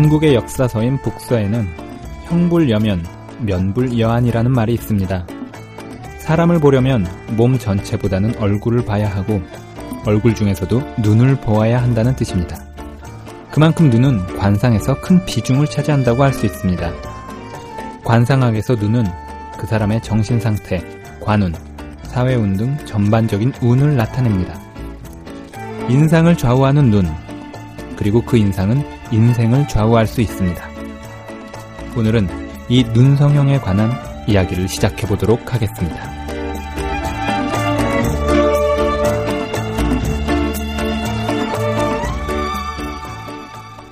[0.00, 1.68] 중국의 역사서인 북서에는
[2.24, 3.04] 형불여면,
[3.40, 5.26] 면불여한이라는 말이 있습니다.
[6.20, 7.06] 사람을 보려면
[7.36, 9.42] 몸 전체보다는 얼굴을 봐야 하고
[10.06, 12.56] 얼굴 중에서도 눈을 보아야 한다는 뜻입니다.
[13.50, 16.90] 그만큼 눈은 관상에서 큰 비중을 차지한다고 할 수 있습니다.
[18.02, 19.04] 관상학에서 눈은
[19.58, 20.82] 그 사람의 정신 상태,
[21.20, 21.54] 관운,
[22.04, 24.58] 사회운 등 전반적인 운을 나타냅니다.
[25.90, 27.06] 인상을 좌우하는 눈,
[27.96, 30.68] 그리고 그 인상은 인생을 좌우할 수 있습니다.
[31.96, 32.28] 오늘은
[32.68, 33.90] 이 눈성형에 관한
[34.28, 36.20] 이야기를 시작해 보도록 하겠습니다.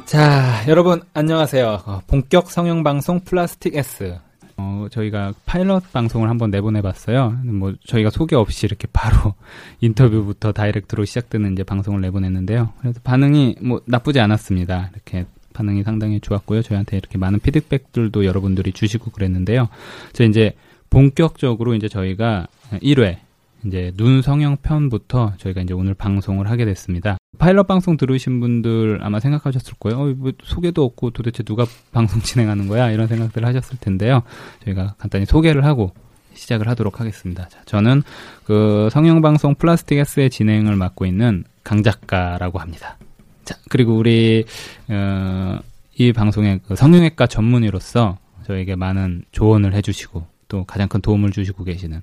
[0.04, 1.82] 자, 여러분 안녕하세요.
[1.84, 4.18] 어, 본격 성형 방송 플라스틱 S.
[4.58, 7.30] 어, 저희가 파일럿 방송을 한번 내보내 봤어요.
[7.44, 9.34] 뭐 저희가 소개 없이 이렇게 바로
[9.80, 12.72] 인터뷰부터 다이렉트로 시작되는 이제 방송을 내보냈는데요.
[12.80, 14.90] 그래서 반응이 뭐 나쁘지 않았습니다.
[14.92, 16.62] 이렇게 반응이 상당히 좋았고요.
[16.62, 19.68] 저희한테 이렇게 많은 피드백들도 여러분들이 주시고 그랬는데요.
[20.12, 20.54] 저 이제
[20.90, 23.18] 본격적으로 이제 저희가 1회
[23.66, 27.18] 이제 눈 성형 편부터 저희가 이제 오늘 방송을 하게 됐습니다.
[27.38, 30.00] 파일럿 방송 들으신 분들 아마 생각하셨을 거예요.
[30.00, 32.90] 어, 뭐 소개도 없고 도대체 누가 방송 진행하는 거야?
[32.90, 34.22] 이런 생각들을 하셨을 텐데요.
[34.64, 35.92] 저희가 간단히 소개를 하고
[36.34, 37.48] 시작을 하도록 하겠습니다.
[37.48, 38.02] 자, 저는
[38.44, 42.96] 그 성형 방송 플라스틱 S의 진행을 맡고 있는 강 작가라고 합니다.
[43.44, 44.44] 자, 그리고 우리
[44.88, 45.58] 어,
[45.96, 52.02] 이 방송의 그 성형외과 전문의로서 저에게 많은 조언을 해주시고 또 가장 큰 도움을 주시고 계시는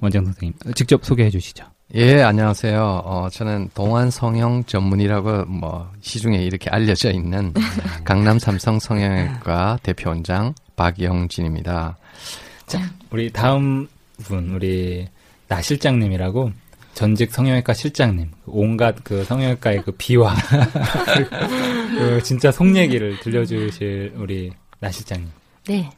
[0.00, 1.64] 원장 선생님 직접 소개해 주시죠.
[1.94, 3.02] 예, 안녕하세요.
[3.04, 7.52] 어, 저는 동안 성형 전문이라고 뭐 시중에 이렇게 알려져 있는
[8.04, 11.96] 강남 삼성 성형외과 대표 원장 박영진입니다.
[12.66, 12.80] 자,
[13.10, 13.88] 우리 다음
[14.22, 15.08] 분 우리
[15.48, 16.52] 나 실장님이라고
[16.94, 20.32] 전직 성형외과 실장님 온갖 그 성형외과의 그 비화
[21.98, 25.28] 그 진짜 속 얘기를 들려주실 우리 나 실장님.
[25.66, 25.90] 네.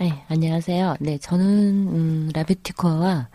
[0.00, 0.98] 네, 안녕하세요.
[1.00, 3.28] 네, 저는, 음, 라베티코와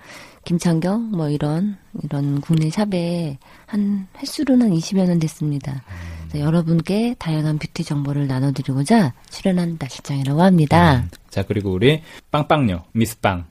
[0.46, 5.84] 김창경, 뭐 이런, 이런 국내 샵에 한 횟수로는 20여 년 됐습니다.
[6.30, 11.02] 그래서 여러분께 다양한 뷰티 정보를 나눠드리고자 출연한 나실장이라고 합니다.
[11.02, 13.46] 음, 자 그리고 우리 빵빵녀 미스빵.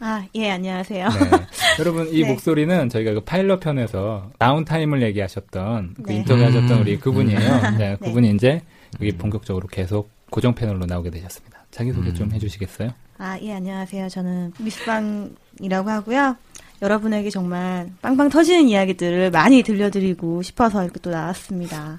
[0.00, 1.08] 아, 예, 안녕하세요.
[1.08, 1.14] 네.
[1.80, 2.28] 여러분 이 네.
[2.28, 6.16] 목소리는 저희가 그 파일럿 편에서 다운타임을 얘기하셨던 그 네.
[6.16, 6.80] 인터뷰하셨던 음.
[6.82, 7.38] 우리 그분이에요.
[7.38, 7.96] 네, 네.
[7.96, 8.60] 그분이 이제
[9.00, 11.53] 여기 본격적으로 계속 고정 패널로 나오게 되셨습니다.
[11.74, 12.32] 자기 소개 좀 음.
[12.34, 12.90] 해주시겠어요?
[13.18, 14.08] 아, 예, 안녕하세요.
[14.08, 16.36] 저는 미스빵이라고 하고요.
[16.80, 21.98] 여러분에게 정말 빵빵 터지는 이야기들을 많이 들려드리고 싶어서 이렇게 또 나왔습니다.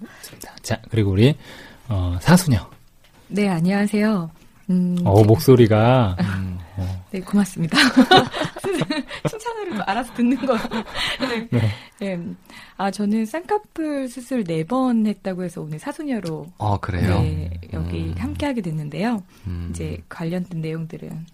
[0.61, 1.35] 자 그리고 우리
[1.89, 2.69] 어, 사수녀.
[3.27, 4.31] 네, 안녕하세요.
[4.69, 6.54] 음, 어 목소리가 음,
[7.11, 7.77] 네, 고맙습니다.
[9.29, 10.57] 칭찬을 알아서 듣는 거.
[11.19, 11.47] 네.
[11.51, 11.71] 네.
[11.99, 12.19] 네.
[12.77, 17.21] 아, 저는 쌍꺼풀 수술 네 번 했다고 해서 오늘 사수녀로 어, 그래요?
[17.21, 18.15] 네, 여기 음.
[18.17, 19.21] 함께하게 됐는데요.
[19.45, 19.67] 음.
[19.69, 21.25] 이제 관련된 내용들은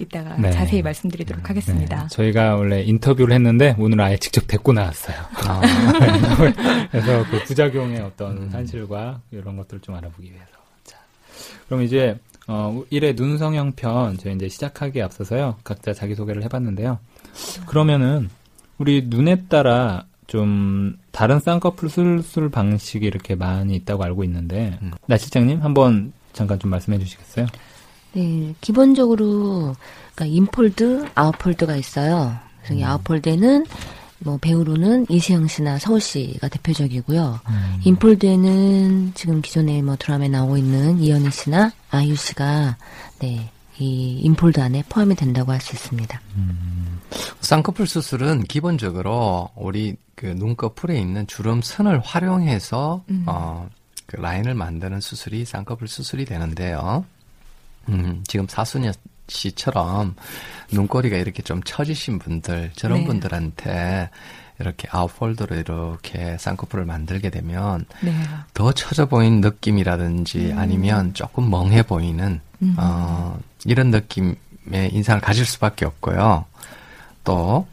[0.00, 0.50] 이따가 네.
[0.50, 2.02] 자세히 말씀드리도록 하겠습니다.
[2.02, 5.16] 네, 저희가 원래 인터뷰를 했는데 오늘 아예 직접 데리고 나왔어요.
[5.46, 5.60] 아,
[6.90, 8.50] 그래서 그 부작용의 어떤 음.
[8.50, 10.50] 산실과 이런 것들을 좀 알아보기 위해서.
[10.84, 10.98] 자,
[11.68, 12.18] 그럼 이제
[12.48, 15.56] 어 1회 눈성형 편 저희 이제 시작하기에 앞서서요.
[15.64, 16.98] 각자 자기 소개를 해봤는데요.
[17.66, 18.28] 그러면은
[18.78, 24.92] 우리 눈에 따라 좀 다른 쌍꺼풀 수술 방식이 이렇게 많이 있다고 알고 있는데 음.
[25.06, 27.46] 나 실장님 한번 잠깐 좀 말씀해 주시겠어요?
[28.12, 29.76] 네, 기본적으로,
[30.14, 32.36] 그러니까 인폴드, 아웃폴드가 있어요.
[32.62, 33.66] 그래서 이 아웃폴드에는
[34.20, 37.40] 뭐 배우로는 이시영 씨나 서울 씨가 대표적이고요.
[37.84, 42.76] 인폴드에는 지금 기존에 뭐 드라마에 나오고 있는 이현희 씨나 아이유 씨가
[43.20, 46.20] 네, 이 인폴드 안에 포함이 된다고 할 수 있습니다.
[47.40, 53.24] 쌍꺼풀 수술은 기본적으로 우리 그 눈꺼풀에 있는 주름 선을 활용해서 음.
[53.26, 53.68] 어,
[54.06, 57.04] 그 라인을 만드는 수술이 쌍꺼풀 수술이 되는데요.
[57.88, 58.92] 음, 지금 사수녀
[59.30, 60.14] 씨처럼
[60.72, 63.06] 눈꼬리가 이렇게 좀 처지신 분들 저런 네.
[63.06, 64.10] 분들한테
[64.58, 68.12] 이렇게 아웃폴더로 이렇게 쌍꺼풀을 만들게 되면 네.
[68.52, 72.76] 더 처져 보이는 느낌이라든지 아니면 조금 멍해 보이는 음.
[72.78, 76.44] 어, 이런 느낌의 인상을 가질 수밖에 없고요.
[77.24, 77.66] 또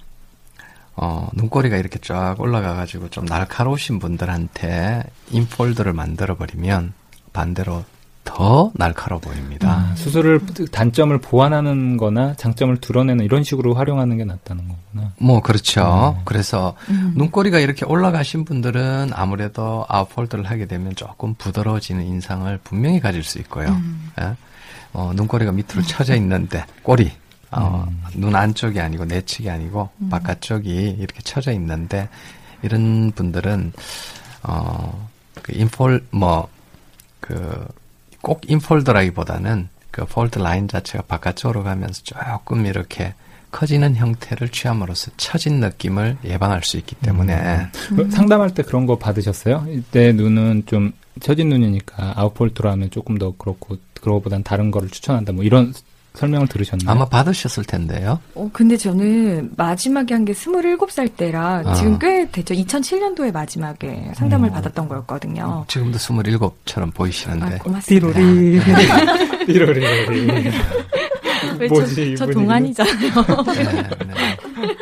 [0.95, 6.94] 어, 눈꼬리가 이렇게 쫙 올라가가지고 좀 날카로우신 분들한테 인폴더를 만들어 버리면
[7.33, 7.86] 반대로
[8.27, 9.71] 더 날카로워 보입니다.
[9.71, 15.13] 아, 수술을 단점을 보완하는 거나 장점을 드러내는 이런 식으로 활용하는 게 낫다는 거구나.
[15.18, 16.15] 뭐 그렇죠.
[16.18, 16.21] 네.
[16.25, 16.75] 그래서
[17.15, 23.81] 눈꼬리가 이렇게 올라가신 분들은 아무래도 아웃폴더를 하게 되면 조금 부드러워지는 인상을 분명히 가질 수 있고요.
[24.19, 24.35] 예?
[24.91, 27.12] 어, 눈꼬리가 밑으로 쳐져 있는데 꼬리
[27.51, 32.09] 어, 눈 안쪽이 아니고 내측이 아니고 바깥쪽이 이렇게 쳐져 있는데
[32.62, 33.71] 이런 분들은
[34.44, 35.09] 어,
[35.41, 37.68] 그 in-fold 뭐 그
[38.27, 43.13] 꼭 in-fold라기보다는 그 fold 라인 자체가 바깥쪽으로 가면서 조금 이렇게
[43.51, 49.65] 커지는 형태를 취함으로써 처진 느낌을 예방할 수 있기 때문에 그 상담할 때 그런 거 받으셨어요?
[49.69, 50.91] 이때 눈은 좀
[51.21, 55.31] 처진 눈이니까 out-fold로 하면 조금 더 그렇고 그거보단 다른 거를 추천한다.
[55.31, 55.73] 뭐 이런
[56.18, 56.90] 설명을 들으셨나요?
[56.90, 58.19] 아마 받으셨을 텐데요.
[58.36, 61.74] 어, 근데 저는 마지막에 한 게 27살 때라 아.
[61.75, 62.54] 지금 꽤 됐죠.
[62.54, 64.54] 2007년도에 마지막에 상담을 음.
[64.54, 65.64] 받았던 거였거든요.
[65.69, 68.08] 지금도 27처럼 보이시는데 아, 고맙습니다.
[68.14, 68.60] 띠로리.
[69.48, 69.86] 띠로리.
[71.60, 72.31] 왜 뭐지, 저, 저?
[72.34, 73.14] 동안이잖아요.
[73.56, 74.76] 네, 네.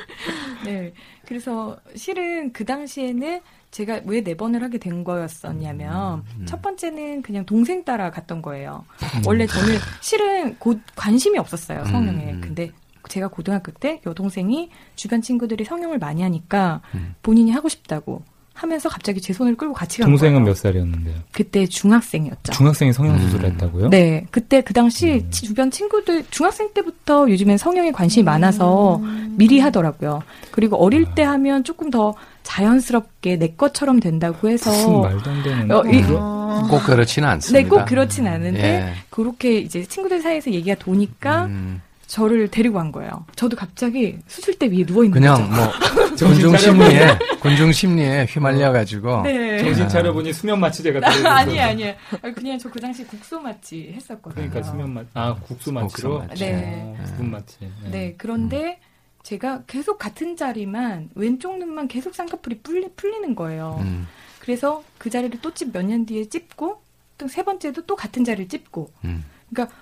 [0.65, 0.93] 네.
[1.25, 3.41] 그래서 실은 그 당시에는
[3.71, 6.45] 제가 왜 네 번을 하게 된 거였었냐면 음.
[6.45, 8.85] 첫 번째는 그냥 동생 따라 갔던 거예요.
[9.25, 12.31] 원래 저는 실은 곧 관심이 없었어요 성형에.
[12.31, 12.41] 음.
[12.41, 12.71] 근데
[13.09, 17.15] 제가 고등학교 때 여동생이 주변 친구들이 성형을 많이 하니까 음.
[17.21, 18.23] 본인이 하고 싶다고
[18.55, 20.45] 하면서 갑자기 제 손을 끌고 같이 간 동생은 거예요.
[20.45, 21.13] 몇 살이었는데요?
[21.33, 22.53] 그때 중학생이었죠.
[22.53, 23.51] 중학생이 성형 수술을 음.
[23.51, 23.89] 했다고요?
[23.89, 25.29] 네, 그때 그 당시 음.
[25.29, 30.23] 치- 주변 친구들 중학생 때부터 요즘엔 성형에 관심이 많아서 미리 하더라고요.
[30.51, 35.71] 그리고 어릴 때 하면 조금 더 자연스럽게 내 것처럼 된다고 해서 무슨 말도 안 되는.
[35.71, 37.61] 어, 이- 그런- 꼭 그렇지는 않습니다.
[37.63, 38.93] 네, 꼭 그렇진 않은데 예.
[39.09, 43.25] 그렇게 이제 친구들 사이에서 얘기가 도니까 음, 저를 데리고 간 거예요.
[43.35, 45.61] 저도 갑자기 수술대 위에 누워 있는 그냥 거죠.
[45.61, 45.71] 뭐
[46.17, 49.59] 군중 심리에 군중 심리에 휘말려 가지고 네.
[49.59, 50.99] 정신 차려 보니 수면 마취제가.
[51.37, 51.93] 아니 아니에요.
[52.35, 54.49] 그냥 저 그 당시 국소 마취 했었거든요.
[54.49, 56.19] 그러니까 수면 마, 아 국수 마취로.
[56.19, 56.39] 국수 마취.
[56.45, 56.95] 네.
[56.99, 57.55] 어, 국분 마취.
[57.59, 57.89] 네.
[57.91, 58.79] 네, 그런데
[59.23, 63.77] 제가 계속 같은 자리만 왼쪽 눈만 계속 쌍꺼풀이 풀리, 풀리는 거예요.
[63.81, 64.07] 음,
[64.39, 66.81] 그래서 그 자리를 또찝몇년 뒤에 찝고
[67.17, 69.23] 또 세 번째도 또 같은 자리를 찝고 음.
[69.49, 69.75] 그러니까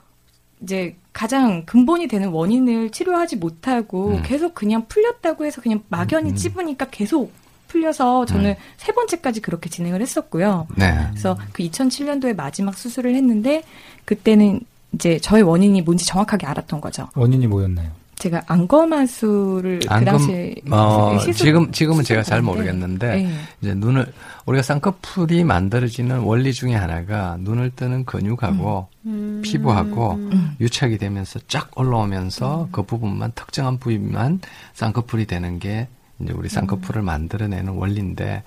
[0.62, 4.24] 이제 가장 근본이 되는 원인을 치료하지 못하고 음.
[4.24, 6.36] 계속 그냥 풀렸다고 해서 그냥 막연히 음.
[6.36, 7.32] 찝으니까 계속
[7.68, 8.56] 풀려서 저는 음.
[8.78, 10.68] 세 번째까지 그렇게 진행을 했었고요.
[10.76, 11.08] 네.
[11.12, 13.64] 그래서 그 2007년도에 마지막 수술을 했는데
[14.06, 14.62] 그때는
[14.94, 17.10] 이제 저의 원인이 뭔지 정확하게 알았던 거죠.
[17.16, 17.92] 원인이 뭐였나요?
[18.20, 23.34] 제가 안검하수를 그 안검, 당시에 어, 시술- 지금 지금은 제가 잘 모르겠는데 네.
[23.62, 24.06] 이제 눈을
[24.46, 29.42] 우리가 쌍꺼풀이 만들어지는 원리 중에 하나가 눈을 뜨는 근육하고 음.
[29.44, 30.56] 피부하고 음.
[30.62, 34.40] 유착이 되면서 쫙 올라오면서 그 부분만 특정한 부위만
[34.74, 35.88] 쌍꺼풀이 되는 게
[36.20, 38.44] 이제 우리 쌍꺼풀을 만들어내는 원리인데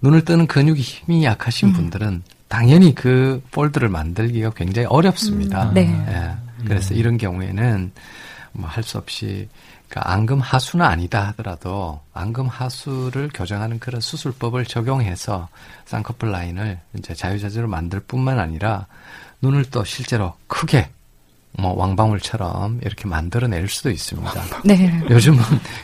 [0.00, 1.72] 눈을 뜨는 근육이 힘이 약하신 음.
[1.74, 5.68] 분들은 당연히 그 폴드를 만들기가 굉장히 어렵습니다.
[5.70, 5.74] 음.
[5.74, 6.04] 네.
[6.08, 6.30] 예.
[6.66, 7.92] 그래서 이런 경우에는
[8.58, 9.48] 뭐 할 수 없이
[9.88, 15.48] 그러니까 앙금 하수는 아니다 하더라도 앙금 하수를 교정하는 그런 수술법을 적용해서
[15.86, 18.86] 쌍꺼풀 라인을 이제 자유자재로 만들 뿐만 아니라
[19.40, 20.90] 눈을 또 실제로 크게
[21.52, 24.62] 뭐 왕방울처럼 이렇게 만들어낼 수도 있습니다.
[24.64, 25.02] 네.
[25.08, 25.38] 요즘은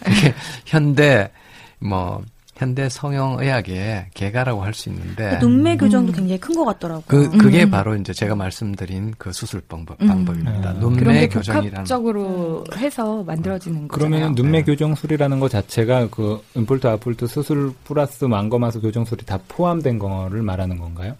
[0.04, 0.34] 그게
[0.66, 1.30] 현대
[1.78, 2.22] 뭐
[2.56, 6.16] 현대 성형의학의 개가라고 할 수 있는데 눈매 교정도 음.
[6.16, 7.04] 굉장히 큰 것 같더라고요.
[7.06, 7.70] 그 그게 음.
[7.70, 10.06] 바로 이제 제가 말씀드린 그 수술 방법 음.
[10.08, 10.72] 방법입니다.
[10.72, 10.80] 음.
[10.80, 14.10] 눈매 게 교정이라는 복합적으로 해서 만들어지는 거잖아요.
[14.10, 14.64] 그러면 눈매 네.
[14.64, 21.14] 교정술이라는 것 자체가 그 음폴트 아폴트 수술 플러스 망검하수 교정술이 다 포함된 거를 말하는 건가요?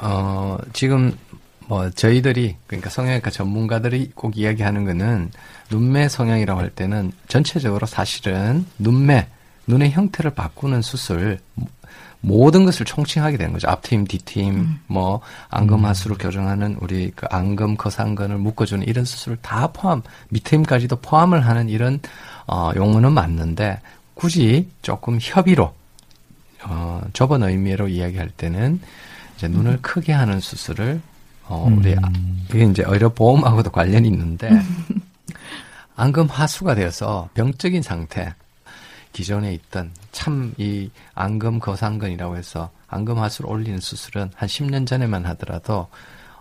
[0.00, 1.12] 어, 지금
[1.66, 5.30] 뭐 저희들이 그러니까 성형외과 전문가들이 꼭 이야기하는 거는
[5.70, 9.26] 눈매 성형이라고 할 때는 전체적으로 사실은 눈매
[9.66, 11.66] 눈의 형태를 바꾸는 수술 모-
[12.20, 13.68] 모든 것을 총칭하게 되는 거죠.
[13.68, 20.96] 앞트임, 뒤트임, 뭐 안검하수를 교정하는 우리 그 안검 거상근을 묶어주는 이런 수술을 다 포함, 밑트임까지도
[20.96, 22.00] 포함을 하는 이런
[22.46, 23.78] 어, 용어는 맞는데
[24.14, 25.74] 굳이 조금 협의로
[26.64, 28.80] 어, 좁은 의미로 이야기할 때는
[29.36, 31.02] 이제 눈을 크게 하는 수술을
[31.46, 32.10] 어, 우리 아-
[32.48, 34.48] 그게 이제 의료 보험하고도 관련이 있는데
[35.96, 38.34] 안검 하수가 되어서 병적인 상태
[39.14, 45.86] 기존에 있던 참이 안검 거상근이라고 해서 안검하수를 올리는 수술은 한 10년 전에만 하더라도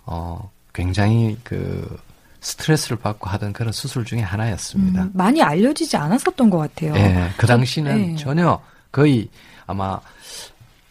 [0.06, 1.98] 어 굉장히 그
[2.42, 5.04] 스트레스를 받고 하던 그런 수술 중에 하나였습니다.
[5.04, 6.94] 음, 많이 알려지지 않았었던 것 같아요.
[6.96, 8.16] 예, 그 당시는 예.
[8.18, 8.60] 전혀
[8.92, 9.30] 거의
[9.66, 10.00] 아마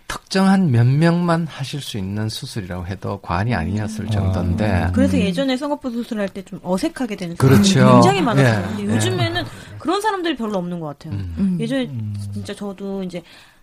[0.08, 6.28] 특정한 몇 명만 하실 수 있는 수술이라고 해도 과언이 아니었을 정도인데 그래서 예전에 쌍꺼풀 수술할
[6.28, 7.92] 때 좀 어색하게 되는 그렇죠.
[7.92, 8.62] 굉장히 많았어요.
[8.62, 8.94] 예, 근데 예.
[8.96, 9.44] 요즘에는
[9.82, 11.14] 그런 사람들이 별로 없는 것 같아요.
[11.14, 11.34] 음.
[11.38, 11.56] 음.
[11.60, 11.90] 예전에
[12.32, 13.20] 진짜 저도 이제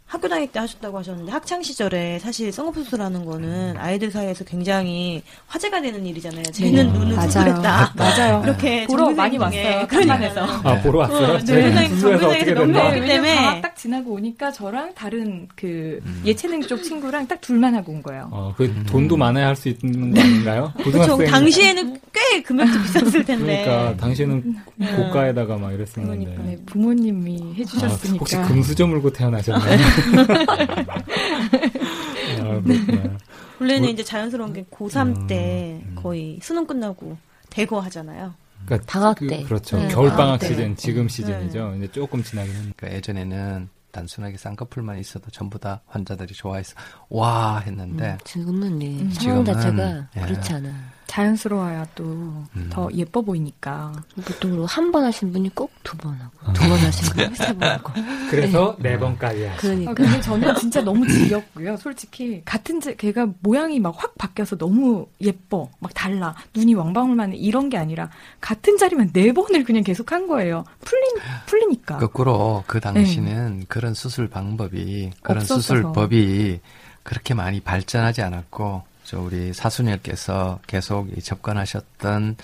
[0.10, 5.82] 학교 다닐 때 하셨다고 하셨는데 학창 시절에 사실 쌍꺼풀 수술하는 거는 아이들 사이에서 굉장히 화제가
[5.82, 6.42] 되는 일이잖아요.
[6.52, 7.30] 쟤는 눈을 맞아요.
[7.30, 7.94] 수술했다.
[7.96, 8.42] 맞아요.
[8.44, 9.86] 이렇게 보러 많이 왔어요.
[9.88, 10.00] 그러니까요.
[10.18, 10.42] 간만에서.
[10.68, 11.36] 아, 보러 왔어요?
[11.36, 12.84] 어, 저희 정규생 수술에서 어떻게 정규생에서 됐나?
[12.84, 17.76] 넘겨오기 왜냐면 때문에 방학 딱 지나고 오니까 저랑 다른 그 예체능 쪽 친구랑 딱 둘만
[17.76, 18.30] 하고 온 거예요.
[18.32, 20.74] 어, 그 돈도 많아야 할 수 있는 거 아닌가요?
[20.82, 20.92] 그렇죠.
[21.00, 23.64] 고등학생 당시에는 꽤 금액도 비쌌을 텐데.
[23.64, 24.56] 그러니까 당시에는
[24.96, 26.26] 고가에다가 막 이랬었는데.
[26.26, 28.18] 그러니까 네, 부모님이 아, 해주셨으니까.
[28.20, 29.78] 혹시 금수저 물고 태어나셨나요?
[32.42, 33.18] 아, 그렇구나.
[33.60, 35.96] 원래는 뭐- 이제 자연스러운 게 고3 때 음.
[35.96, 37.18] 거의 수능 끝나고
[37.50, 38.34] 대거 하잖아요.
[38.66, 39.44] 그러니까 방학 그, 때.
[39.44, 39.78] 그 렇죠.
[39.78, 40.48] 네, 겨울 방학 방학 때.
[40.50, 41.10] 시즌, 지금 네.
[41.14, 41.74] 시즌이죠.
[41.78, 42.74] 이제 조금 지나긴 했는데.
[42.78, 46.76] 그러니까 예전에는 단순하게 쌍꺼풀만 있어도 전부 다 환자들이 좋아해서
[47.10, 49.10] 와 했는데 지금은 네, 음.
[49.12, 50.22] 상황 지금은, 자체가 예.
[50.22, 50.70] 그렇지 않아.
[51.10, 52.04] 자연스러워야 또
[52.56, 52.68] 음.
[52.70, 53.92] 더 예뻐 보이니까.
[54.26, 57.70] 보통 한 번 하신 분이 꼭 두 번 하고, 두 번 하신 분이 세 번
[57.70, 57.94] 하고.
[58.30, 59.58] 그래서 네 번까지 하시.
[59.62, 59.92] 그러니까.
[59.92, 61.78] 아, 근데 저는 진짜 너무 지겹고요.
[61.78, 67.70] 솔직히 같은 제 걔가 모양이 막 확 바뀌어서 너무 예뻐, 막 달라, 눈이 왕방울만 이런
[67.70, 70.64] 게 아니라 같은 자리만 네 번을 그냥 계속 한 거예요.
[70.82, 71.06] 풀린
[71.48, 71.98] 풀리니까.
[71.98, 75.62] 거꾸로 그 당시는 그런 수술 방법이 그런 없었어서.
[75.62, 76.60] 수술법이
[77.04, 82.36] 그렇게 많이 발전하지 않았고 저 우리 사수녀께서 계속 이 접근하셨던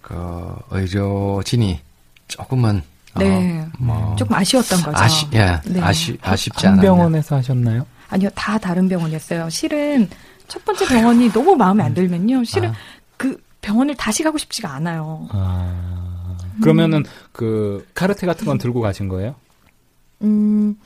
[0.00, 1.78] 그 의료진이
[2.26, 2.82] 조금은
[3.18, 3.60] 네.
[3.60, 4.96] 어, 뭐 조금 아쉬웠던 거죠.
[4.96, 5.80] 아시 예 네.
[5.80, 6.96] 아시 아쉽지 한 않아요.
[6.96, 7.86] 병원에서 하셨나요?
[8.08, 9.48] 아니요, 다 다른 병원이었어요.
[9.50, 10.08] 실은
[10.48, 12.42] 첫 번째 병원이 너무 마음에 안 들면요.
[12.42, 12.74] 실은 아.
[13.16, 15.28] 그 병원을 다시 가고 싶지가 않아요.
[15.30, 19.36] 아, 그러면은 그 카르테 같은 건 들고 가신 거예요?
[20.22, 20.76] 음,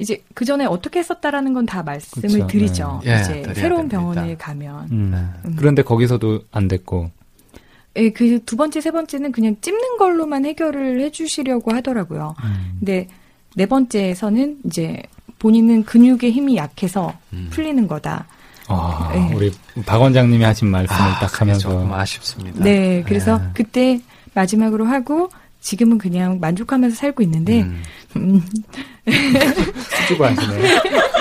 [0.00, 3.00] 이제 그 전에 어떻게 했었다라는 건 다 말씀을 그쵸, 드리죠.
[3.04, 3.12] 네.
[3.16, 3.98] 예, 이제 드려야 새로운 됩니다.
[3.98, 4.88] 병원에 가면.
[4.90, 5.32] 음.
[5.44, 5.54] 음.
[5.56, 7.10] 그런데 거기서도 안 됐고.
[7.96, 12.34] 예, 그 두 번째, 세 번째는 그냥 찝는 걸로만 해결을 해주시려고 하더라고요.
[12.42, 12.76] 음.
[12.78, 13.08] 근데
[13.56, 15.02] 네 번째에서는 이제
[15.38, 17.48] 본인은 근육의 힘이 약해서 음.
[17.50, 18.26] 풀리는 거다.
[18.68, 19.32] 아, 네.
[19.34, 19.50] 우리
[19.84, 22.62] 박 원장님이 하신 말씀을 아, 딱 하면서 조금 아쉽습니다.
[22.62, 23.50] 네, 그래서 예.
[23.54, 24.00] 그때
[24.34, 25.28] 마지막으로 하고
[25.60, 27.82] 지금은 그냥 만족하면서 살고 있는데 음.
[28.16, 28.42] 음,
[30.08, 30.80] 수줍어 하시네요.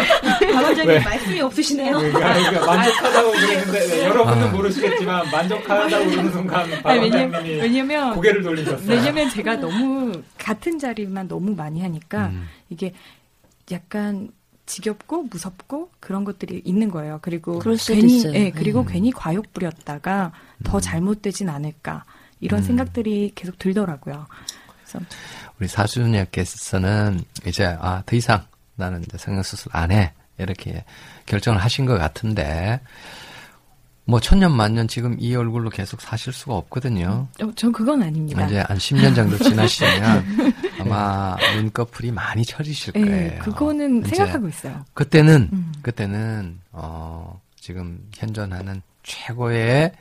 [0.54, 1.00] 박원장님 네.
[1.00, 1.98] 말씀이 없으시네요.
[1.98, 4.52] 그러니까, 그러니까 만족하다고 그랬는데 네, 여러분은 아.
[4.52, 8.90] 모르시겠지만 만족하다고 그러는 순간 왜냐, 원장님이 왜냐면 고개를 돌리셨어요.
[8.90, 12.48] 왜냐면 제가 너무 같은 자리만 너무 많이 하니까 음.
[12.70, 12.94] 이게
[13.72, 14.32] 약간
[14.66, 17.20] 지겹고 무섭고 그런 것들이 있는 거예요.
[17.22, 18.34] 그리고 그럴 수도 괜히 있어요.
[18.36, 18.86] 예, 그리고 음.
[18.88, 20.32] 괜히 과욕 부렸다가
[20.64, 22.04] 더 잘못되진 않을까
[22.40, 22.64] 이런 음.
[22.64, 24.28] 생각들이 계속 들더라고요.
[24.84, 25.06] 그래서
[25.60, 30.86] 우리 사수녀께서는 이제 아 더 이상 나는 이제 성형수술 안 해 이렇게
[31.26, 32.80] 결정을 하신 것 같은데
[34.06, 37.28] 뭐 천년 만년 지금 이 얼굴로 계속 사실 수가 없거든요.
[37.44, 38.44] 어, 전 그건 아닙니다.
[38.48, 40.26] 이제 한 10년 정도 지나시면
[40.80, 43.40] 아마 눈꺼풀이 많이 처지실 예, 거예요.
[43.44, 44.84] 그거는 이제 생각하고 있어요.
[44.96, 45.72] 그때는 음.
[45.84, 49.92] 그때는 어 지금 현존하는 최고의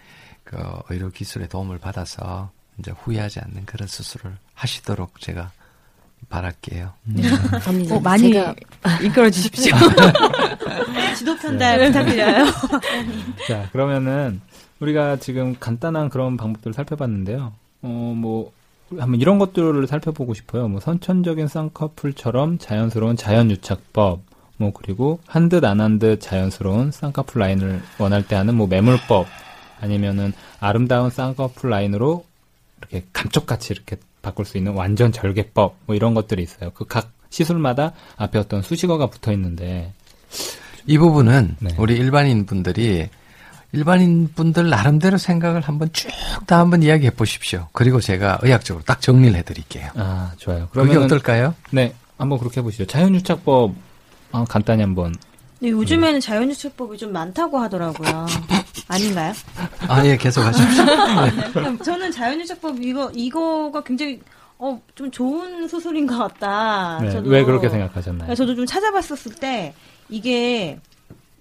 [0.44, 0.56] 그
[0.88, 5.50] 의료 기술의 도움을 받아서 이제 후회하지 않는 그런 수술을 하시도록 제가
[6.28, 6.92] 바랄게요.
[7.62, 7.94] 갑니다.
[7.96, 8.54] 어, 많이 제가
[9.02, 9.74] 이끌어 주십시오.
[11.16, 12.44] 지도 편달 부탁드려요.
[13.48, 14.40] 자, 그러면은
[14.80, 17.52] 우리가 지금 간단한 그런 방법들을 살펴봤는데요.
[17.82, 18.52] 어, 뭐
[18.98, 20.68] 한번 이런 것들을 살펴보고 싶어요.
[20.68, 24.20] 뭐 선천적인 쌍꺼풀처럼 자연스러운 자연 유착법,
[24.56, 29.26] 뭐 그리고 한 듯 안 한 듯 자연스러운 쌍꺼풀 라인을 원할 때 하는 뭐 매물법,
[29.80, 32.24] 아니면은 아름다운 쌍꺼풀 라인으로
[32.80, 36.70] 이렇게 감쪽같이 이렇게 바꿀 수 있는 완전 절개법, 뭐 이런 것들이 있어요.
[36.70, 39.92] 그 각 시술마다 앞에 어떤 수식어가 붙어 있는데,
[40.86, 41.74] 이 부분은 네.
[41.78, 43.08] 우리 일반인 분들이
[43.72, 46.10] 일반인 분들 나름대로 생각을 한번 쭉
[46.46, 47.68] 다 한번 이야기해 보십시오.
[47.72, 49.90] 그리고 제가 의학적으로 딱 정리를 해드릴게요.
[49.96, 50.68] 아 좋아요.
[50.72, 51.54] 그게 그러면 어떨까요?
[51.70, 52.86] 네, 한번 그렇게 해보시죠.
[52.86, 53.74] 자연유착법
[54.32, 55.14] 아, 간단히 한번.
[55.58, 58.26] 근데 요즘에는 자연유착법이 좀 많다고 하더라고요.
[58.88, 59.32] 아닌가요?
[59.88, 60.84] 아, 예, 계속 하십시오.
[61.84, 64.20] 저는 자연유착법 이거 이거가 굉장히
[64.58, 66.98] 어 좀 좋은 수술인 것 같다.
[67.00, 68.28] 네, 저도 왜 그렇게 생각하셨나요?
[68.30, 69.72] 네, 저도 좀 찾아봤었을 때
[70.08, 70.80] 이게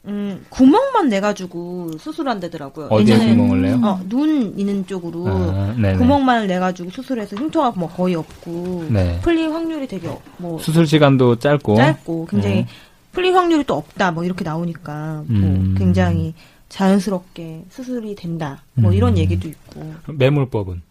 [0.05, 2.87] 음, 구멍만 내 가지고 수술한다더라고요.
[2.91, 3.81] 어디에 예전에 구멍을 내요?
[3.83, 5.97] 어, 눈 있는 쪽으로 아, 네네.
[5.97, 9.19] 구멍만을 내 가지고 수술해서 흉터가 뭐 거의 없고 네.
[9.23, 11.75] 풀릴 확률이 되게 뭐 수술 시간도 짧고.
[11.75, 12.67] 짧고 굉장히 네.
[13.11, 15.75] 풀릴 확률이 또 없다 뭐 이렇게 나오니까 뭐 음.
[15.77, 16.35] 굉장히
[16.69, 19.17] 자연스럽게 수술이 된다 뭐 이런 음.
[19.17, 20.81] 얘기도 있고 매몰법은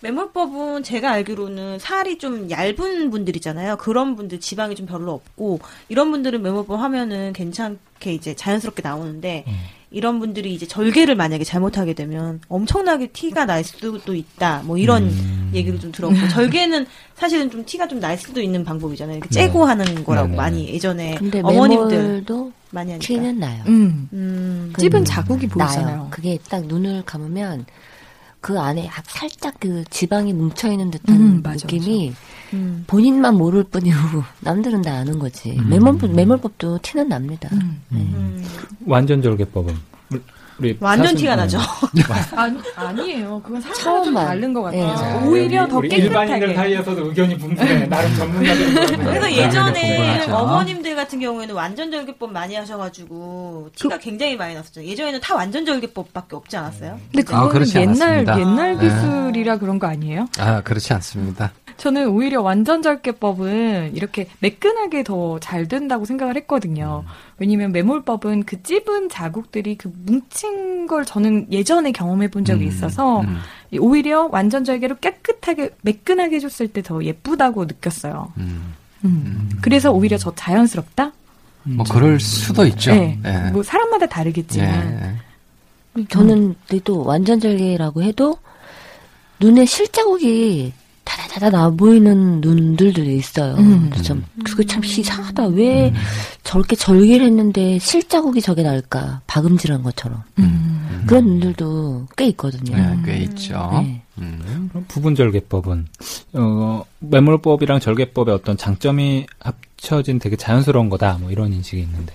[0.00, 3.78] 매몰법은 제가 알기로는 살이 좀 얇은 분들이잖아요.
[3.78, 9.52] 그런 분들 지방이 좀 별로 없고 이런 분들은 매몰법 하면은 괜찮게 이제 자연스럽게 나오는데 음.
[9.90, 14.62] 이런 분들이 이제 절개를 만약에 잘못하게 되면 엄청나게 티가 날 수도 있다.
[14.66, 15.50] 뭐 이런 음.
[15.54, 16.86] 얘기를 좀 들었고 절개는
[17.16, 19.16] 사실은 좀 티가 좀 날 수도 있는 방법이잖아요.
[19.16, 19.72] 이렇게 째고 네.
[19.72, 20.36] 하는 거라고 네네.
[20.36, 23.06] 많이 예전에 근데 어머님들 매몰도 많이 하니까.
[23.06, 23.62] 티는 나요.
[23.66, 24.08] 음.
[24.12, 24.72] 음.
[24.78, 25.86] 찝은 음, 자국이 보이잖아요.
[25.86, 26.08] 나요.
[26.10, 27.64] 그게 딱 눈을 감으면
[28.40, 32.12] 그 안에 약- 살짝 그 지방이 뭉쳐 있는 듯한 음, 맞아, 느낌이
[32.54, 32.84] 음.
[32.86, 33.96] 본인만 모를 뿐이고
[34.40, 35.56] 남들은 다 아는 거지.
[35.58, 35.68] 음.
[35.68, 37.48] 매몰법 매몰법도 티는 납니다.
[37.52, 37.80] 음.
[37.88, 37.98] 네.
[38.00, 38.44] 음.
[38.86, 39.74] 완전 절개법은
[40.58, 41.58] 우리- 완전 티가 나죠.
[42.34, 43.40] 아니, 아니에요.
[43.44, 44.14] 그건 사람마다 좀.
[44.14, 45.20] 다른 것 같아요.
[45.20, 45.26] 네.
[45.28, 46.54] 오히려 더 우리 일반인들 깨끗하게.
[46.54, 47.86] 사이에서도 의견이 분분해.
[47.86, 48.74] 나름 전문가들.
[48.98, 50.34] 그래서 예전에 궁금하죠.
[50.34, 54.82] 어머님들 같은 경우에는 완전 절개법 많이 하셔가지고 티가 굉장히 많이 났었죠.
[54.84, 56.98] 예전에는 다 완전 절개법밖에 없지 않았어요?
[57.12, 58.26] 근데 아, 그거는 그렇지 옛날.
[58.38, 58.88] 옛날 네.
[58.88, 60.26] 기술이라 그런 거 아니에요?
[60.38, 61.52] 아, 그렇지 않습니다.
[61.76, 67.04] 저는 오히려 완전 절개법은 이렇게 매끈하게 더 잘 된다고 생각을 했거든요.
[67.38, 73.20] 왜냐면 매몰법은 그 찝은 자국들이 그 뭉친 걸 저는 예전에 경험해 본 적이 음, 있어서
[73.20, 73.38] 음,
[73.78, 78.32] 오히려 완전 절개로 깨끗하게 매끈하게 해줬을 때 더 예쁘다고 느꼈어요.
[78.38, 78.74] 음.
[79.04, 79.50] 음.
[79.60, 81.12] 그래서 오히려 더 자연스럽다?
[81.64, 82.92] 뭐 그럴 수도 있죠.
[82.92, 83.18] 네.
[83.24, 83.50] 예.
[83.50, 85.18] 뭐 사람마다 다르겠지만.
[85.98, 86.04] 예.
[86.08, 86.54] 저는
[86.84, 88.38] 또 완전 절개라고 해도
[89.40, 90.72] 눈에 실자국이
[91.12, 93.54] 다다다다 나 보이는 눈들도 있어요.
[93.54, 93.90] 음.
[94.02, 95.46] 참 그게 참 이상하다.
[95.48, 95.92] 왜
[96.44, 99.22] 저렇게 절개를 했는데 실자국이 저게 날까?
[99.26, 100.22] 박음질한 것처럼.
[100.38, 101.04] 음.
[101.06, 102.76] 그런 눈들도 꽤 있거든요.
[102.76, 103.70] 예, 꽤 있죠.
[103.82, 104.02] 네.
[104.18, 104.68] 음.
[104.70, 105.86] 그럼 부분 절개법은
[106.34, 111.16] 어, 매몰법이랑 절개법의 어떤 장점이 합쳐진 되게 자연스러운 거다.
[111.20, 112.12] 뭐 이런 인식이 있는데.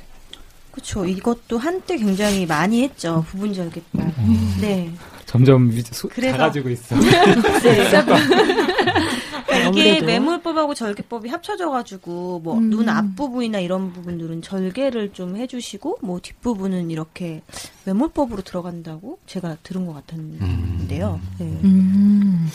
[0.70, 1.06] 그렇죠.
[1.06, 3.26] 이것도 한때 굉장히 많이 했죠.
[3.28, 4.02] 부분 절개법.
[4.62, 4.92] 네.
[5.26, 6.96] 점점 위- 소, 그래서- 작아지고 있어.
[9.54, 10.06] 그러니까 이게 아무래도.
[10.06, 12.70] 매몰법하고 절개법이 합쳐져가지고 뭐 음.
[12.70, 17.42] 눈 앞부분이나 이런 부분들은 절개를 좀 해주시고 뭐 뒷부분은 이렇게
[17.86, 21.20] 매몰법으로 들어간다고 제가 들은 것 같았는데요.
[21.40, 21.46] 네.
[21.64, 22.50] 음.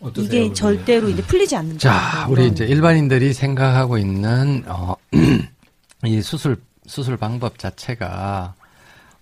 [0.00, 0.24] 어떠세요?
[0.44, 1.78] 이게 절대로 이제 풀리지 않는다.
[1.78, 2.46] 자, 뭐 우리.
[2.48, 4.94] 이제 일반인들이 생각하고 있는 어,
[6.04, 6.56] 이 수술
[6.86, 8.54] 수술 방법 자체가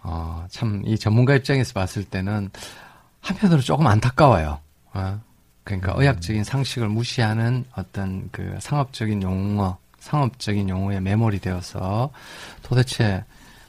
[0.03, 2.51] 어, 참 이 전문가 입장에서 봤을 때는
[3.21, 4.61] 한편으로 조금 안타까워요.
[4.95, 5.21] 어?
[5.67, 12.11] 그러니까 의학적인 상식을 무시하는 어떤 그 상업적인 용어, 상업적인 용어에 매몰이 되어서
[12.63, 13.25] 도대체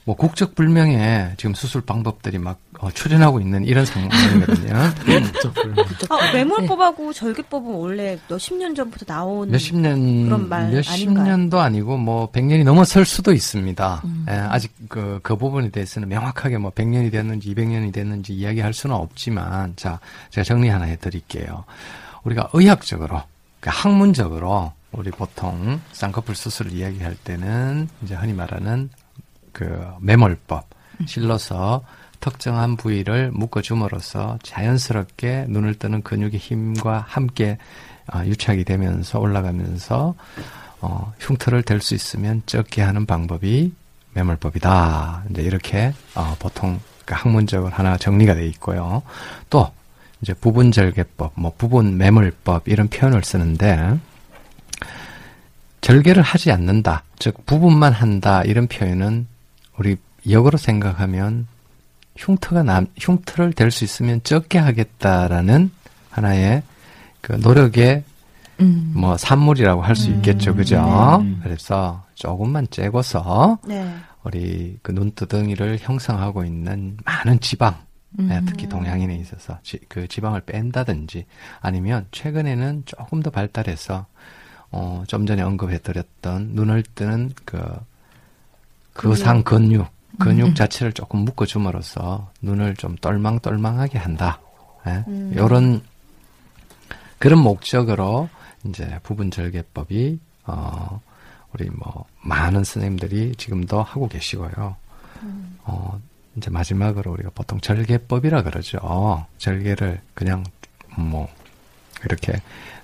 [0.07, 4.73] 뭐 국적 불명의 지금 수술 방법들이 막 어, 출현하고 있는 이런 상황이거든요.
[6.09, 11.25] 아, 매몰법하고 절개법은 원래 몇십 년 전부터 나온 몇십 년, 그런 말 몇십 아닌가요?
[11.25, 14.01] 년도 아니고 뭐 백 년이 넘어설 수도 있습니다.
[14.05, 14.25] 음.
[14.29, 18.73] 예, 아직 그, 그 부분에 대해서는 명확하게 뭐 백 년이 됐는지 이백 년이 됐는지 이야기할
[18.73, 21.65] 수는 없지만 자, 제가 정리 하나 해드릴게요.
[22.23, 23.23] 우리가 의학적으로,
[23.59, 28.89] 그 학문적으로 우리 보통 쌍꺼풀 수술을 이야기할 때는 이제 흔히 말하는
[29.57, 30.69] 그 매몰법,
[31.07, 31.83] 실러서
[32.19, 37.57] 특정한 부위를 묶어줌으로써 자연스럽게 눈을 뜨는 근육의 힘과 함께
[38.05, 40.13] 아, 유착이 되면서 올라가면서
[40.81, 43.73] 어, 흉터를 댈 수 있으면 적게 하는 방법이
[44.13, 45.23] 매몰법이다.
[45.31, 49.01] 이제 이렇게 어, 보통 그 학문적으로 하나 정리가 돼 있고요.
[49.49, 49.71] 또
[50.21, 53.97] 이제 부분 절개법, 뭐 부분 매몰법 이런 표현을 쓰는데
[55.81, 57.03] 절개를 하지 않는다.
[57.17, 58.43] 즉 부분만 한다.
[58.43, 59.25] 이런 표현은
[59.77, 59.97] 우리
[60.29, 61.47] 역으로 생각하면
[62.15, 65.71] 흉터가 남 흉터를 댈 수 있으면 적게 하겠다라는
[66.09, 66.63] 하나의
[67.21, 68.03] 그 노력의
[68.59, 68.93] 음.
[68.95, 71.21] 뭐 산물이라고 할수 음, 있겠죠, 그죠?
[71.23, 71.37] 네.
[71.43, 73.93] 그래서 조금만 째고서 네.
[74.23, 77.77] 우리 그 눈두덩이를 형성하고 있는 많은 지방,
[78.19, 78.29] 음.
[78.29, 81.25] 네, 특히 동양인에 있어서 지, 그 지방을 뺀다든지
[81.61, 84.07] 아니면 최근에는 조금 더 발달해서
[84.71, 87.61] 어, 좀 전에 언급해드렸던 눈을 뜨는 그
[88.97, 89.87] 그 상 근육,
[90.19, 90.55] 근육 음.
[90.55, 94.39] 자체를 조금 묶어줌으로써 눈을 좀 똘망똘망하게 한다.
[94.87, 95.03] 예?
[95.07, 95.33] 음.
[95.35, 95.81] 요런
[97.19, 98.27] 그런 목적으로
[98.65, 100.99] 이제 부분 절개법이 어
[101.53, 104.75] 우리 뭐 많은 선생님들이 지금도 하고 계시고요.
[105.63, 106.01] 어
[106.35, 109.25] 이제 마지막으로 우리가 보통 절개법이라 그러죠.
[109.37, 110.43] 절개를 그냥
[110.97, 111.29] 뭐
[112.03, 112.33] 이렇게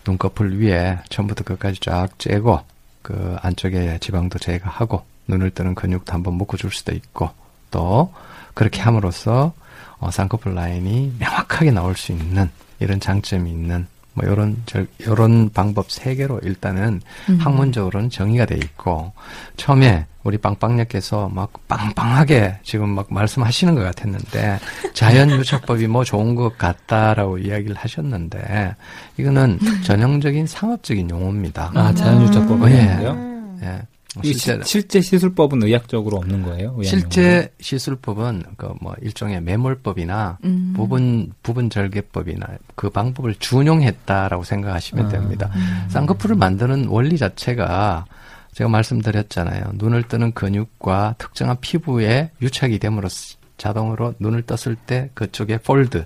[0.06, 2.60] 눈꺼풀 위에 처음부터 끝까지 쫙 째고
[3.02, 7.30] 그 안쪽에 지방도 제거하고 눈을 뜨는 근육도 한번 묶어줄 수도 있고
[7.72, 8.14] 또
[8.54, 9.54] 그렇게 함으로써
[10.00, 15.90] 어, 쌍꺼풀 라인이 명확하게 나올 수 있는 이런 장점이 있는 뭐 요런 절 요런 방법
[15.92, 17.38] 세 개로 일단은 음.
[17.40, 19.12] 학문적으로는 정의가 돼 있고
[19.58, 24.60] 처음에 우리 빵빵님께서 막 빵빵하게 지금 막 말씀하시는 것 같았는데
[24.94, 28.76] 자연 유착법이 뭐 좋은 것 같다라고 이야기를 하셨는데
[29.18, 31.72] 이거는 전형적인 상업적인 용어입니다.
[31.74, 32.82] 아, 자연 유착법은 예.
[32.82, 33.58] 아니고요?
[33.64, 33.82] 예.
[34.24, 36.78] 이 시- 실제 시술법은 의학적으로 없는 거예요?
[36.84, 40.74] 실제 시술법은 그 뭐 일종의 매몰법이나 음.
[40.76, 42.46] 부분 부분 절개법이나
[42.76, 45.10] 그 방법을 준용했다라고 생각하시면 아.
[45.10, 45.50] 됩니다.
[45.90, 48.06] 쌍꺼풀을 만드는 원리 자체가
[48.54, 49.72] 제가 말씀드렸잖아요.
[49.76, 56.06] 눈을 뜨는 근육과 특정한 피부에 유착이 됨으로써 자동으로 눈을 떴을 때 그쪽에 폴드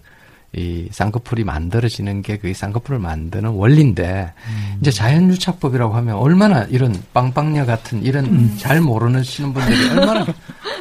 [0.55, 4.31] 이 쌍꺼풀이 만들어지는 게 그 쌍꺼풀을 만드는 원리인데
[4.81, 10.25] 이제 자연유착법이라고 하면 얼마나 이런 빵빵녀 같은 이런 잘 모르시는 분들이 얼마나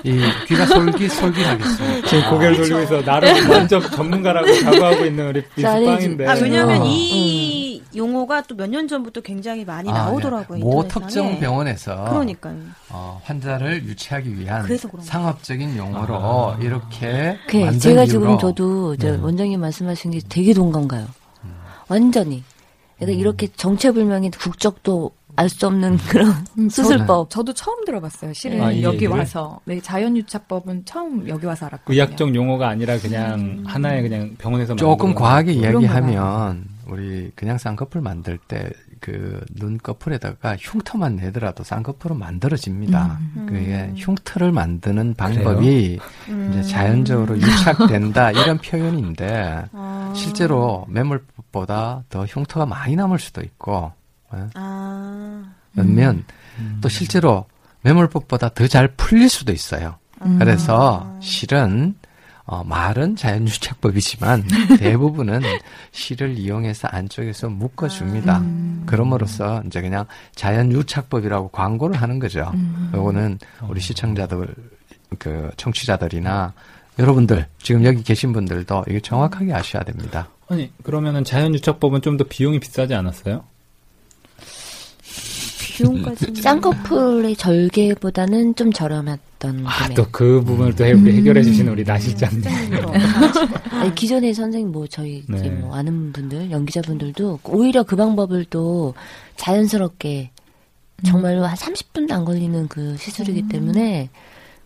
[0.04, 2.06] 이 귀가 솔깃솔깃하겠습니까?
[2.08, 3.00] 지금 고개를 돌리고 있어.
[3.02, 6.26] 나를 완전 전문가라고 자부하고 있는 우리 비스빵인데.
[6.28, 6.84] 아, 왜냐면 어.
[6.86, 7.55] 이
[7.96, 10.58] 용어가 또 몇 년 전부터 굉장히 많이 아, 나오더라고요.
[10.58, 10.64] 네.
[10.64, 10.86] 모.
[10.86, 12.56] 특정 병원에서 그러니까요.
[12.90, 14.66] 어, 환자를 유치하기 위한
[15.00, 16.58] 상업적인 용어로 아.
[16.60, 19.18] 이렇게 그 만든 제가 이유로 지금 저도 저 네.
[19.22, 21.06] 원장님 말씀하신 게 되게 동감 가요.
[21.88, 22.42] 완전히.
[22.98, 26.32] 그러니까 이렇게 정체불명인 국적도 알 수 없는 그런
[26.70, 27.28] 수술법.
[27.28, 28.32] 저도 처음 들어봤어요.
[28.32, 29.18] 실은 아, 이 여기 얘기를?
[29.18, 29.60] 와서.
[29.66, 31.94] 네, 자연유착법은 처음 여기 와서 알았거든요.
[31.94, 38.70] 의학적 용어가 아니라 그냥 하나의 그냥 병원에서 조금 과하게 이야기하면 우리 그냥 쌍꺼풀 만들 때
[39.00, 43.18] 그 눈꺼풀에다가 흉터만 내더라도 쌍꺼풀은 만들어집니다.
[43.36, 43.46] 음.
[43.48, 45.98] 그게 흉터를 만드는 방법이
[46.50, 50.12] 이제 자연적으로 유착된다 이런 표현인데 아.
[50.16, 53.92] 실제로 매몰법보다 더 흉터가 많이 남을 수도 있고
[54.34, 54.46] 예?
[54.54, 55.52] 아.
[55.74, 56.24] 반면
[56.80, 57.44] 또 실제로
[57.82, 59.96] 매몰법보다 더 잘 풀릴 수도 있어요.
[60.24, 60.38] 음.
[60.38, 61.94] 그래서 실은
[62.46, 64.44] 어, 말은 자연유착법이지만
[64.78, 65.42] 대부분은
[65.90, 68.44] 실을 이용해서 안쪽에서 묶어줍니다.
[68.86, 70.06] 그럼으로써 이제 그냥
[70.36, 72.52] 자연유착법이라고 광고를 하는 거죠.
[72.94, 74.54] 요거는 우리 시청자들,
[75.18, 76.52] 그 청취자들이나
[77.00, 80.28] 여러분들 지금 여기 계신 분들도 이게 정확하게 아셔야 됩니다.
[80.48, 83.42] 아니 그러면은 자연유착법은 좀 더 비용이 비싸지 않았어요?
[85.60, 86.34] 비용까지.
[86.40, 89.88] 쌍꺼풀의 절개보다는 좀 저렴 했던 아.
[89.94, 92.42] 또 그 부분을 또 해, 우리 해결해 주시는 우리 나 실장님.
[93.70, 95.48] 아니, 기존에 선생님 뭐 저희 네.
[95.50, 98.94] 뭐 아는 분들 연기자분들도 오히려 그 방법을 또
[99.36, 100.30] 자연스럽게
[101.04, 104.08] 정말로 한 30분도 안 걸리는 그 시술이기 때문에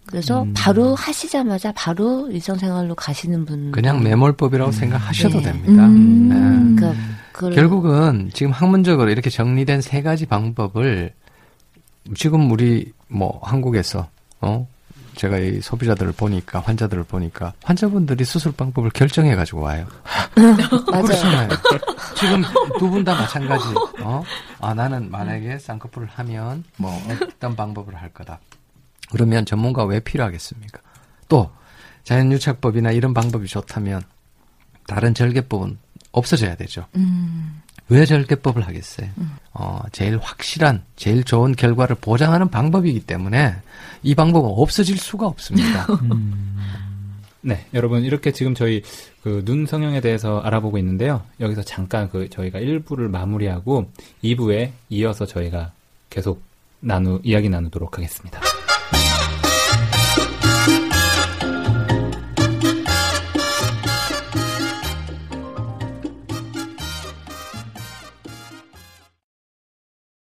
[0.06, 0.52] 그래서 음.
[0.56, 5.44] 바로 하시자마자 바로 일상생활로 가시는 분 그냥 매몰법이라고 생각하셔도 네.
[5.52, 5.87] 됩니다.
[5.87, 6.28] 음.
[6.28, 6.76] 네.
[6.76, 7.02] 그러니까
[7.33, 11.12] 그걸 결국은 지금 학문적으로 이렇게 정리된 세 가지 방법을
[12.14, 14.09] 지금 우리 뭐 한국에서
[14.40, 14.66] 어
[15.16, 19.87] 제가 이 소비자들을 보니까 환자들을 보니까 환자분들이 수술 방법을 결정해 가지고 와요.
[20.35, 21.48] 그렇잖아요.
[22.16, 22.42] 지금
[22.79, 23.64] 두 분 다 마찬가지.
[24.03, 24.22] 어?
[24.61, 28.40] 아 나는 만약에 쌍꺼풀을 하면 뭐 어떤 방법을 할 거다.
[29.11, 30.81] 그러면 전문가 왜 필요하겠습니까?
[31.29, 31.50] 또
[32.05, 34.03] 자연유착법이나 이런 방법이 좋다면
[34.87, 35.79] 다른 절개법은
[36.12, 36.87] 없어져야 되죠.
[36.96, 37.61] 음.
[37.90, 39.09] 왜 절개법을 하겠어요?
[39.53, 43.55] 어, 제일 확실한, 제일 좋은 결과를 보장하는 방법이기 때문에
[44.03, 45.87] 이 방법은 없어질 수가 없습니다.
[47.42, 48.83] 네, 여러분 이렇게 지금 저희
[49.22, 51.22] 그 눈 성형에 대해서 알아보고 있는데요.
[51.40, 53.90] 여기서 잠깐 그 저희가 1부를 마무리하고
[54.22, 55.72] 2부에 이어서 저희가
[56.11, 56.42] 계속
[56.81, 58.40] 나누 이야기 나누도록 하겠습니다.